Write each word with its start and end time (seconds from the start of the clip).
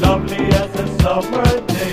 lovely 0.00 0.46
as 0.46 0.74
a 0.80 0.86
summer 1.00 1.44
day. 1.66 1.92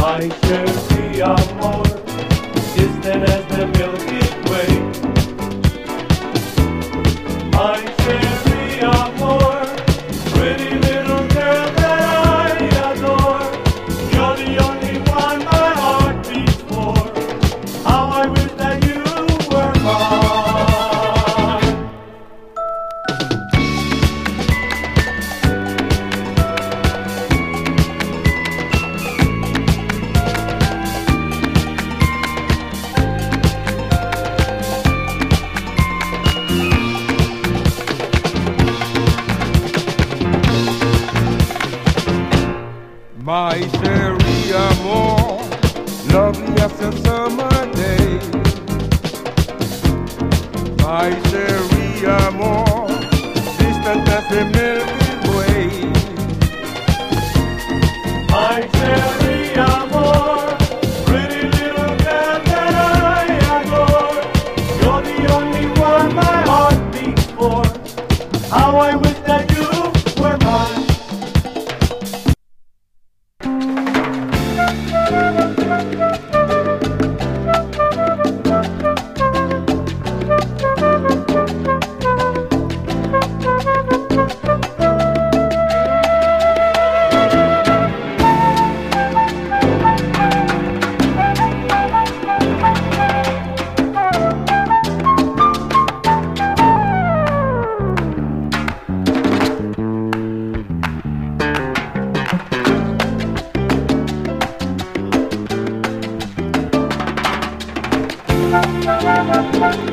My 0.00 0.20
chérie 0.42 1.20
is 1.22 2.74
distant 2.74 3.22
as 3.28 3.44
the 3.56 3.66
Milky 3.76 4.35
My 43.26 43.58
chérie 43.58 44.52
amour, 44.52 45.42
lovely 46.14 46.62
as 46.62 46.80
a 46.80 46.92
summer 47.02 47.50
day. 47.74 48.20
My 50.78 51.10
chérie 51.26 52.04
amour, 52.06 52.86
distant 53.58 54.08
as 54.16 54.28
the 54.30 54.44
Milky 54.54 55.12
Way. 55.34 55.66
My 58.30 58.60
chérie 58.76 59.56
amour, 59.74 60.56
pretty 61.04 61.48
little 61.48 61.94
girl 62.04 62.38
that 62.46 62.74
I 63.02 63.26
adore. 63.56 64.22
You're 64.80 65.02
the 65.02 65.18
only 65.34 65.66
one 65.80 66.14
my 66.14 66.36
heart 66.46 66.78
beats 66.92 67.26
for. 67.32 67.64
How 68.54 68.76
I 68.76 68.94
wish 68.94 69.18
that 69.26 69.50
you 69.50 70.22
were 70.22 70.38
mine. 70.44 70.85
Thank 109.58 109.90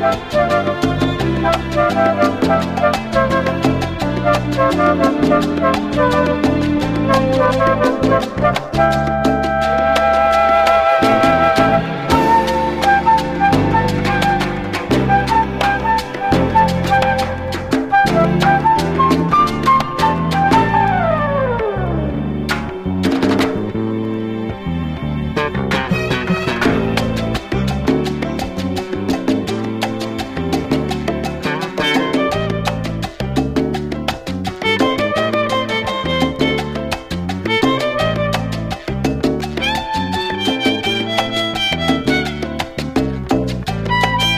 you. 9.27 9.32